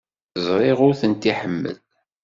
Ẓriɣ 0.45 0.79
ur 0.87 0.93
tent-iḥemmel. 1.01 1.77